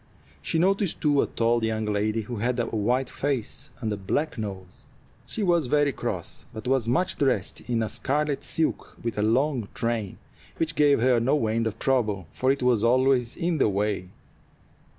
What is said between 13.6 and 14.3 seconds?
way.